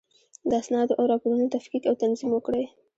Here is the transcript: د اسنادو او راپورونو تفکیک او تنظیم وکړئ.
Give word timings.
د 0.49 0.51
اسنادو 0.61 0.97
او 0.99 1.03
راپورونو 1.11 1.53
تفکیک 1.55 1.83
او 1.87 1.95
تنظیم 2.01 2.29
وکړئ. 2.33 2.63